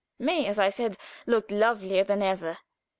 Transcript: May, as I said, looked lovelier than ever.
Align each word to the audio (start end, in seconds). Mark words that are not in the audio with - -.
May, 0.17 0.47
as 0.47 0.57
I 0.57 0.71
said, 0.71 0.97
looked 1.27 1.51
lovelier 1.51 2.03
than 2.03 2.23
ever. 2.23 2.57